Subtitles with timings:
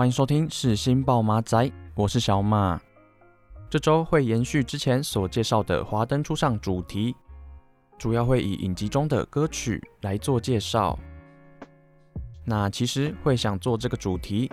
[0.00, 2.80] 欢迎收听是新报马仔，我是小马。
[3.68, 7.14] 这周会延续之前所介绍的《华灯初上》主题。
[7.98, 10.98] 主要会以影集中的歌曲来做介绍。
[12.46, 14.50] 那其实会想做这个主题，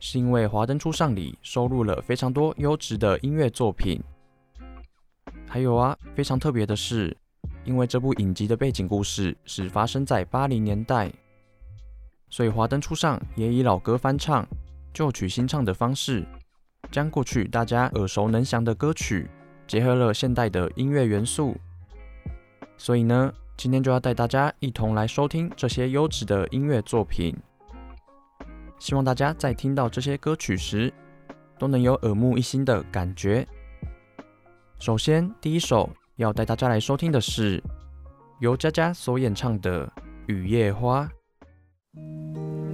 [0.00, 4.02] 是因为《华灯初上》里收录了非常多优质的音乐作品。
[5.46, 7.16] 还有啊，非常特别的是，
[7.62, 11.08] 因为这部影集的背景故事是发生在八零年代，
[12.30, 14.44] 所以《华灯初上》也以老歌翻唱、
[14.92, 16.26] 旧曲新唱的方式，
[16.90, 19.28] 将过去大家耳熟能详的歌曲，
[19.66, 21.56] 结合了现代的音乐元素。
[22.76, 27.36] 所以呢，今天就要带大家一同来收听这些优质的音乐作品。
[28.78, 30.92] 希望大家在听到这些歌曲时，
[31.58, 33.46] 都能有耳目一新的感觉。
[34.78, 37.62] 首先，第一首要带大家来收听的是
[38.38, 39.86] 由佳佳所演唱的
[40.26, 41.04] 《雨夜花》。
[41.08, 42.67] 花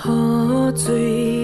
[0.00, 1.37] 喝醉。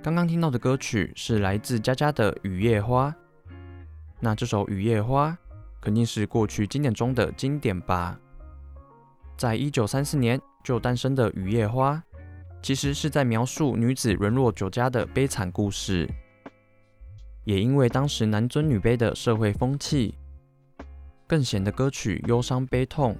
[0.00, 3.10] 刚刚听到的歌曲是来自佳佳的《雨夜花》，
[4.20, 5.30] 那这首《雨夜花》
[5.80, 8.16] 肯定是过去经典中的经典吧？
[9.36, 11.94] 在一九三四年就诞生的《雨夜花》，
[12.62, 16.08] 其实是在描述女子沦落酒家的悲惨故事。
[17.44, 20.14] 也因为当时男尊女卑的社会风气，
[21.26, 23.16] 更显得歌曲忧伤悲痛。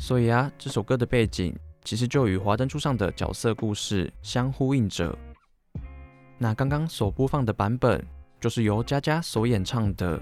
[0.00, 5.16] 所以啊，这首歌的背景其实就与《华灯初上》的角色故事相呼应着。
[6.44, 8.06] 那刚刚所播放的版本，
[8.38, 10.20] 就是由佳佳所演唱的。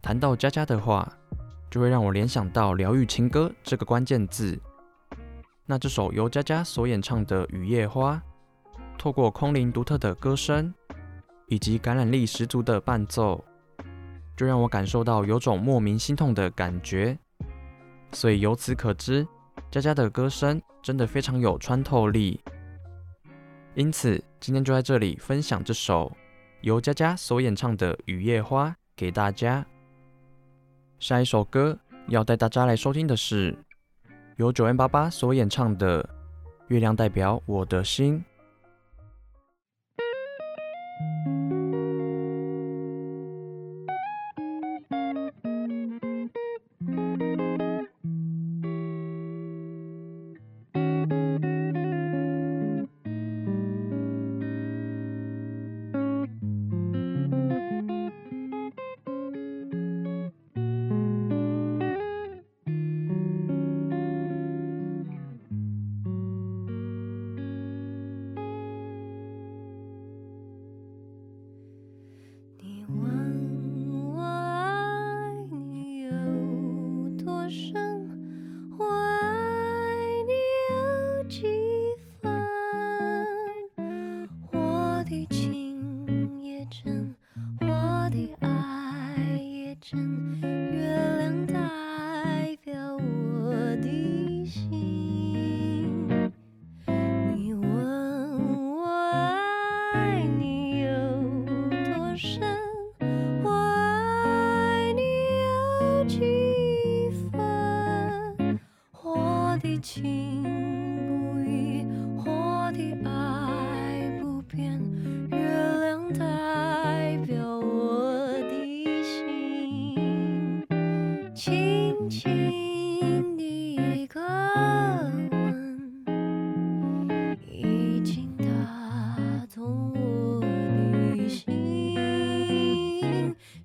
[0.00, 1.06] 谈到佳佳的话，
[1.70, 4.58] 就会让我联想到疗愈情歌这个关键字。
[5.66, 8.14] 那这首由佳佳所演唱的《雨夜花》，
[8.96, 10.72] 透过空灵独特的歌声。
[11.48, 13.44] 以及感染力十足的伴奏，
[14.34, 17.16] 就让我感受到有种莫名心痛的感觉。
[18.12, 19.28] 所以由此可知，
[19.70, 22.40] 佳佳的歌声真的非常有穿透力。
[23.76, 26.10] 因此，今天就在这里分享这首
[26.62, 29.66] 由佳佳所演唱的《雨夜花》给大家。
[30.98, 31.78] 下一首歌
[32.08, 33.54] 要带大家来收听的是
[34.36, 36.02] 由九 N 八八所演唱的
[36.68, 38.18] 《月亮代表我的心》。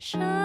[0.02, 0.41] 生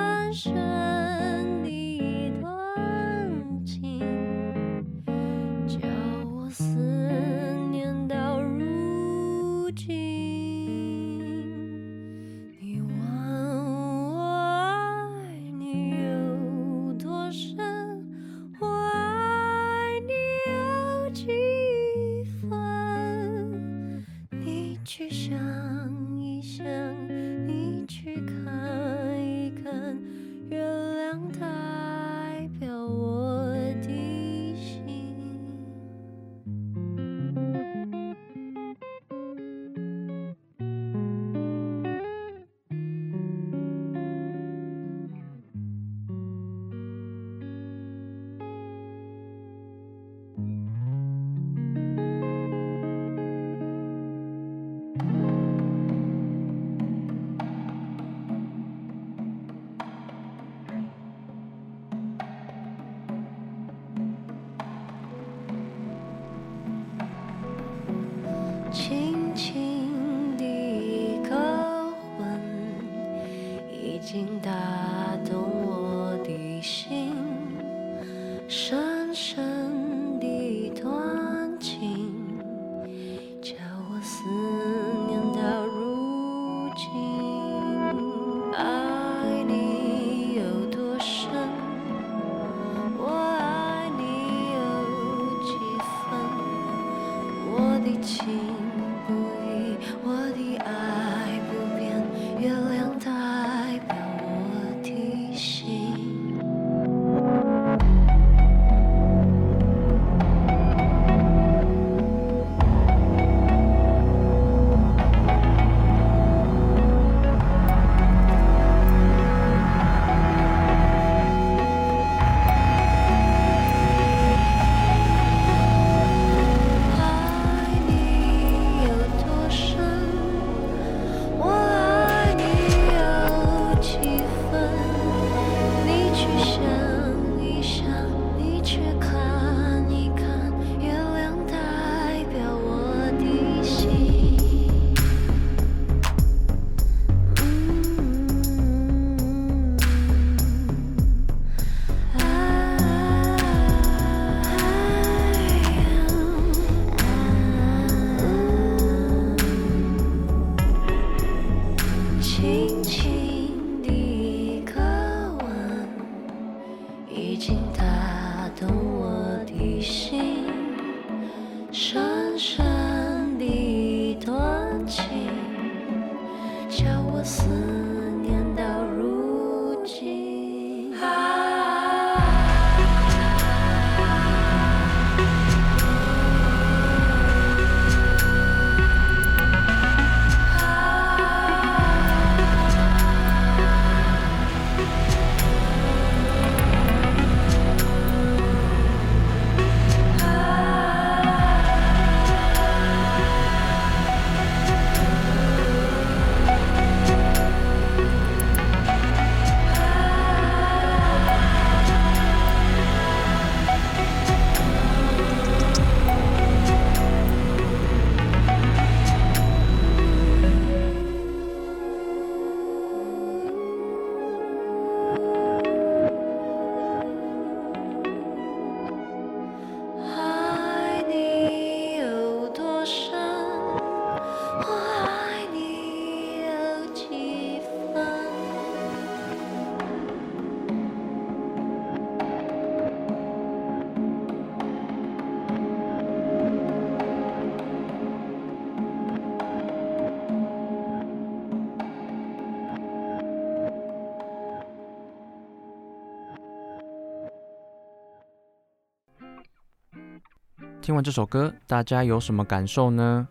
[260.87, 263.27] 听完这首歌，大家有什么感受呢？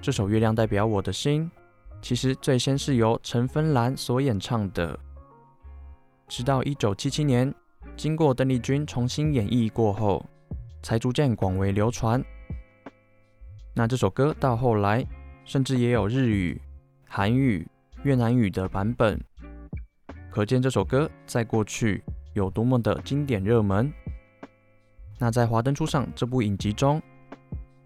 [0.00, 1.50] 这首《月亮代表我的心》，
[2.00, 4.96] 其实最先是由陈芬兰所演唱的，
[6.28, 7.52] 直到一九七七年，
[7.96, 10.24] 经过邓丽君重新演绎过后，
[10.80, 12.22] 才逐渐广为流传。
[13.74, 15.04] 那这首歌到后来，
[15.44, 16.62] 甚至也有日语、
[17.08, 17.66] 韩语、
[18.04, 19.20] 越南语的版本，
[20.30, 23.92] 可见这首歌在过去有多么的经典热门。
[25.18, 27.00] 那在《华灯初上》这部影集中，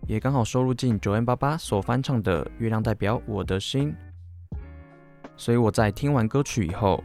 [0.07, 3.95] 也刚好收录进 9m88 所翻唱的《月亮代表我的心》，
[5.37, 7.05] 所以我在听完歌曲以后，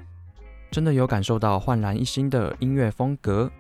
[0.72, 3.52] 真的有感受到焕然一新的音乐风格。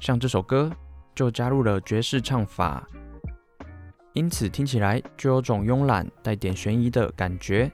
[0.00, 0.72] 像这首歌
[1.14, 2.84] 就加入了爵士唱法，
[4.14, 7.70] 因此听起来就有种慵懒带点悬疑的感觉。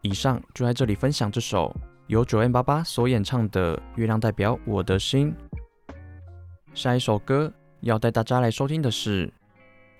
[0.00, 1.74] 以上就在这里分享这首
[2.06, 5.32] 由 9m88 所演唱的《月亮代表我的心》。
[6.74, 7.52] 下一首歌
[7.82, 9.32] 要带大家来收听的是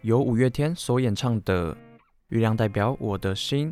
[0.03, 1.73] 由五月天所演唱的
[2.29, 3.71] 《月亮代表我的心》。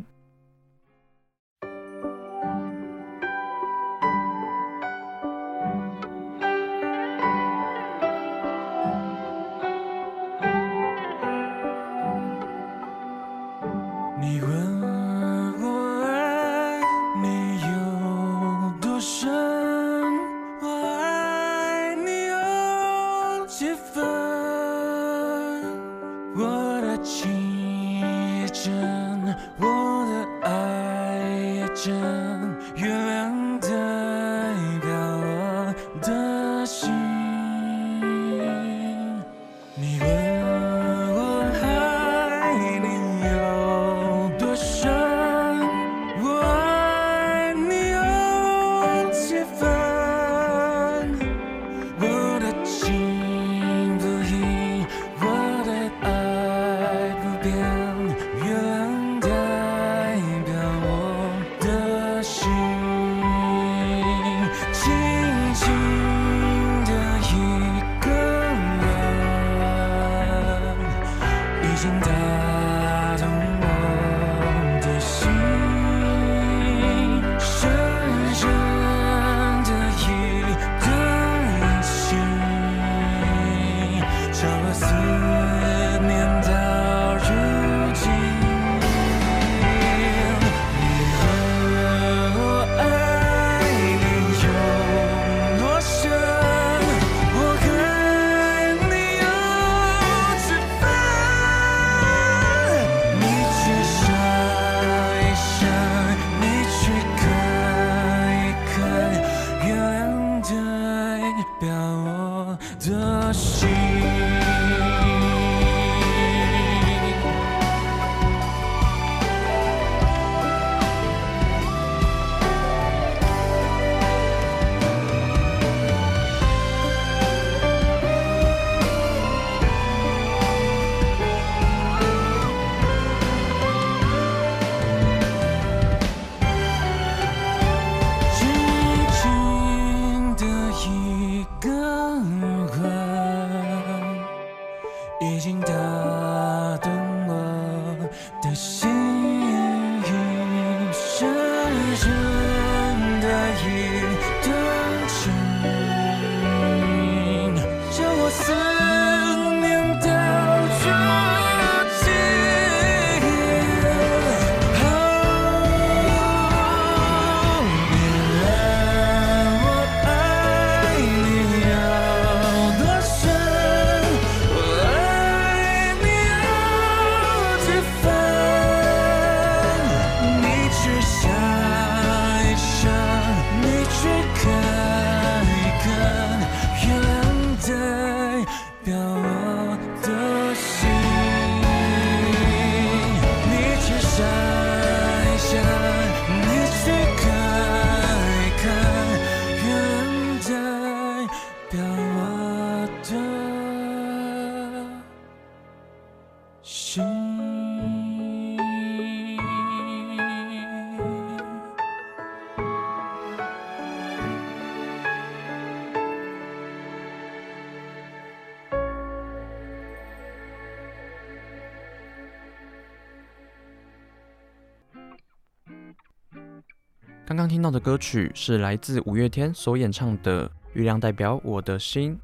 [227.63, 232.15] 到的歌曲是来自五月天所演唱的《月亮代表我的心》。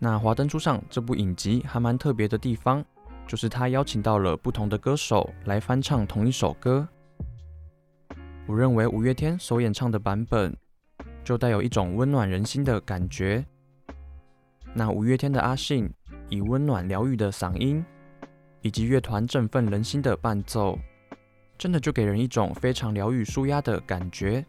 [0.00, 2.84] 那《华灯初上》这部影集还蛮特别的地方，
[3.26, 6.86] 就是他邀请到了不同的歌手来翻唱同一首歌。
[8.46, 10.54] 我认为五月天所演唱的版本
[11.24, 13.44] 就带有一种温暖人心的感觉。
[14.74, 15.88] 那五月天的阿信
[16.28, 17.84] 以温暖疗愈的嗓音，
[18.60, 20.78] 以及乐团振奋人心的伴奏，
[21.58, 24.44] 真的就给人一种非常疗愈、舒压的感觉。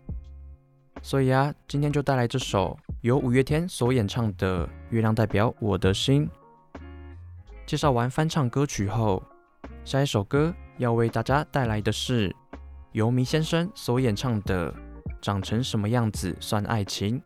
[1.01, 6.27] 所以啊，今天就带来这首由五月天所演唱的《月亮代表我的心》。
[7.65, 9.21] 介绍完翻唱歌曲后，
[9.85, 12.35] 下一首歌要为大家带来的是
[12.93, 14.71] 由迷先生所演唱的
[15.21, 17.19] 《长成什么样子算爱情》。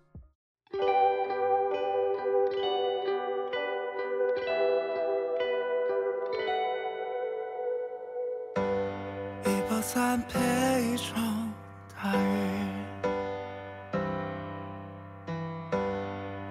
[9.93, 10.39] 伞配
[10.85, 11.51] 一场
[11.93, 12.17] 大雨，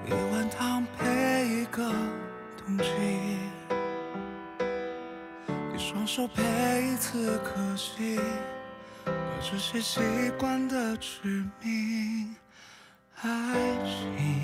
[0.05, 1.91] 一碗汤配一个
[2.59, 2.85] 冬季，
[5.75, 6.43] 一双手配
[6.83, 8.21] 一次可惜，
[9.07, 10.03] 把是些习
[10.39, 12.37] 惯的致命
[13.23, 13.31] 爱
[13.87, 14.43] 情。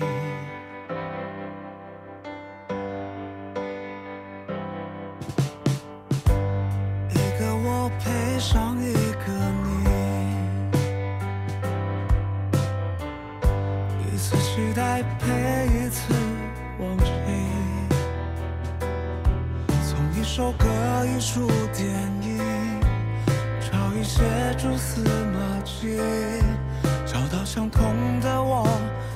[27.05, 28.67] 找到相同的我，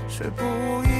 [0.07, 0.43] 却不
[0.83, 0.90] 一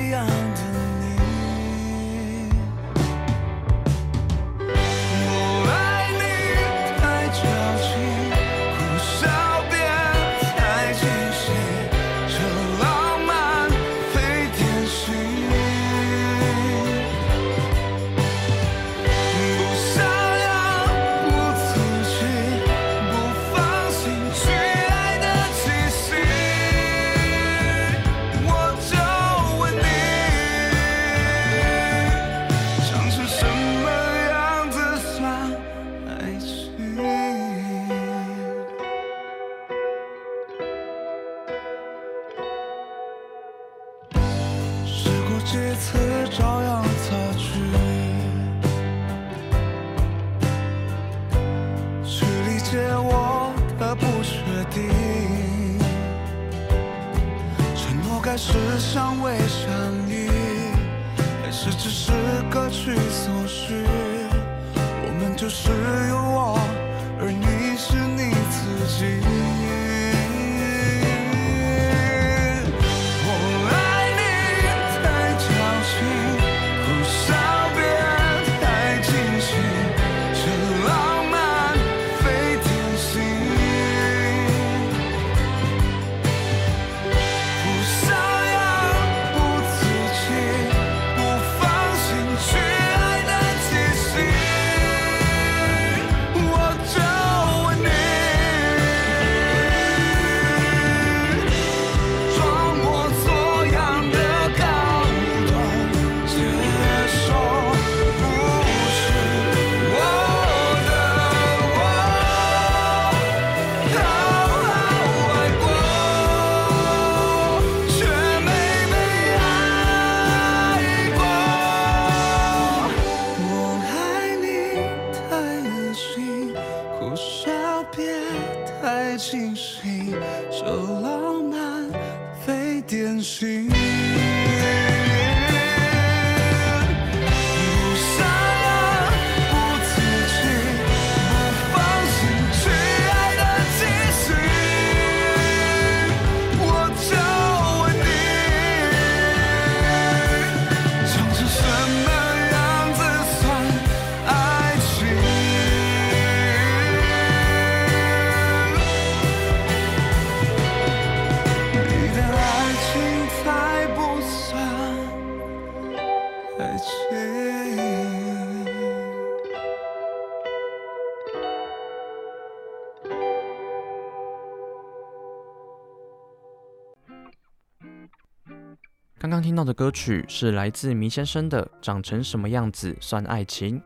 [179.61, 183.79] 到的歌曲是来自麋先生的《长成什么样子算爱情》。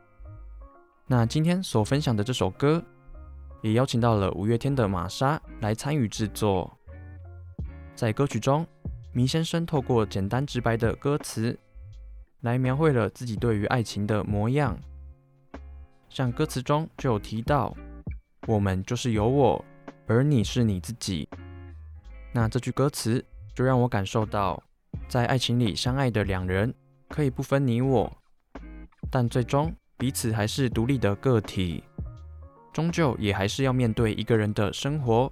[1.06, 2.82] 那今天所分享的这首歌，
[3.62, 6.72] 也邀请到了五月天的玛莎来参与制作。
[7.94, 8.66] 在歌曲中，
[9.14, 11.60] 麋先生透过简单直白的歌词，
[12.40, 14.80] 来描绘了自己对于爱情的模样。
[16.08, 17.76] 像歌词中就有提到
[18.48, 19.66] ：“我们就是有我，
[20.08, 21.28] 而你是你自己。”
[22.32, 23.22] 那这句歌词
[23.54, 24.64] 就让我感受到，
[25.08, 26.74] 在爱情里相爱的两人
[27.10, 28.12] 可以不分你我，
[29.10, 31.84] 但最终彼此还是独立的个体，
[32.74, 35.32] 终究也还是要面对一个人的生活。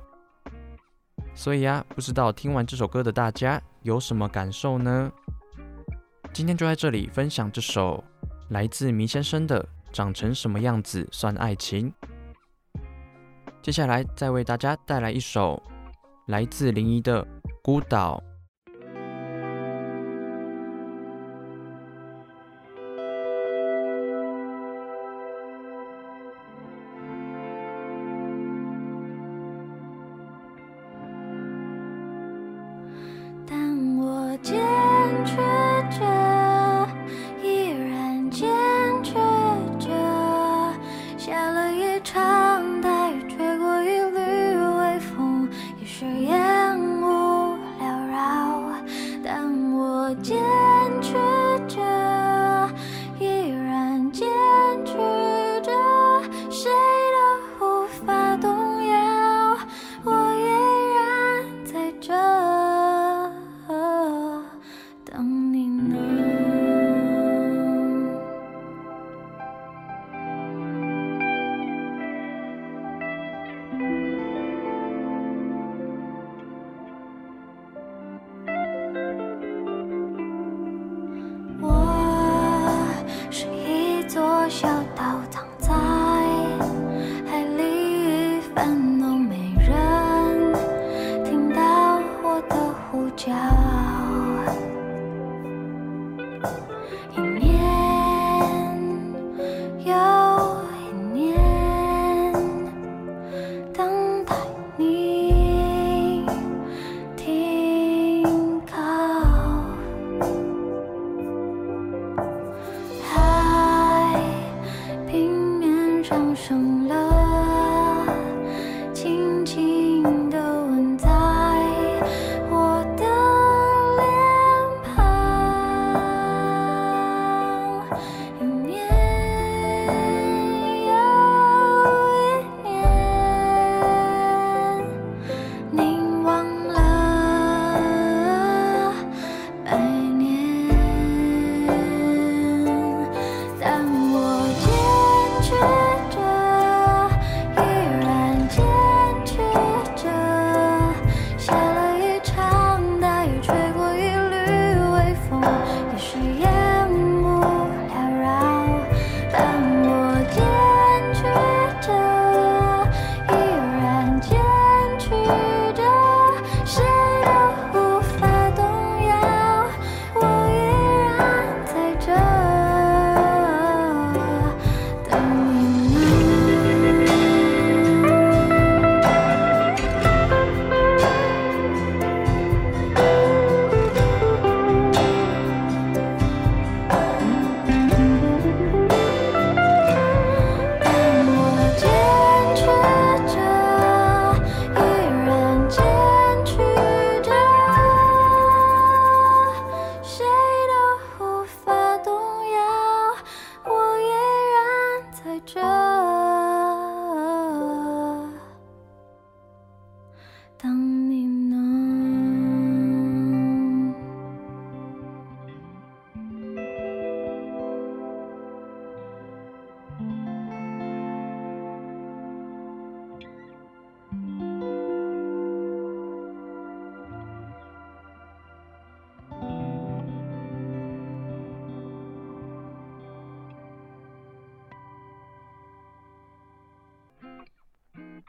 [1.35, 5.11] 所以呀，不知道听完这首歌的大家有什么感受呢？
[6.31, 8.03] 今天就在这里分享这首
[8.49, 11.91] 来自麋先生的《长成什么样子算爱情》。
[13.61, 15.61] 接下来再为大家带来一首。
[16.27, 17.27] 来自林沂的
[17.61, 18.23] 孤岛。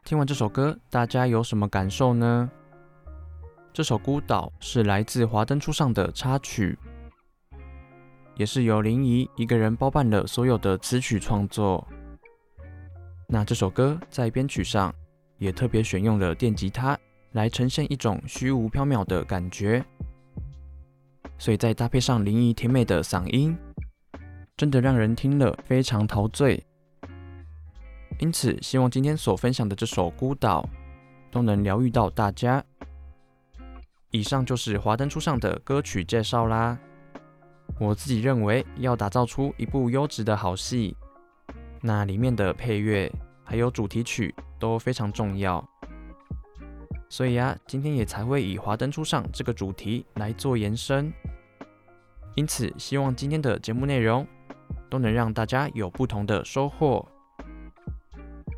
[0.04, 2.50] 听完这首歌，大家有什么感受呢？
[3.72, 6.78] 这首《孤岛》是来自《华灯初上》的插曲，
[8.36, 11.88] 也是由林怡一个人包办了所有的词曲创作。
[13.26, 14.94] 那这首歌在编曲上
[15.38, 16.98] 也特别选用了电吉他
[17.32, 19.82] 来呈现一种虚无缥缈的感觉，
[21.38, 23.56] 所以再搭配上林怡甜美的嗓音，
[24.54, 26.62] 真的让人听了非常陶醉。
[28.18, 30.62] 因此，希望今天所分享的这首《孤岛》
[31.32, 32.64] 都能疗愈到大家。
[34.10, 36.78] 以上就是华灯初上的歌曲介绍啦。
[37.80, 40.96] 我自己认为，要打造出一部优质的好戏，
[41.82, 45.62] 那里面的配乐还有主题曲都非常重要。
[47.08, 51.12] 所以啊，今天也才会以华灯初上这个主题来做延伸。
[52.36, 54.24] 因此，希望今天的节目内容
[54.88, 57.04] 都能让大家有不同的收获。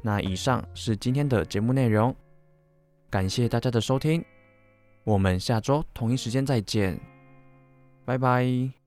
[0.07, 2.15] 那以上是今天的节目内容，
[3.11, 4.25] 感谢大家的收听，
[5.03, 6.97] 我们下周同一时间再见，
[8.05, 8.86] 拜拜。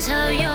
[0.00, 0.08] that's
[0.40, 0.51] you